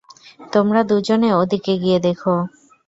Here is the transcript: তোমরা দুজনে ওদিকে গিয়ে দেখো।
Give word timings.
তোমরা 0.53 0.81
দুজনে 0.83 1.29
ওদিকে 1.41 1.73
গিয়ে 1.77 1.99
দেখো। 1.99 2.33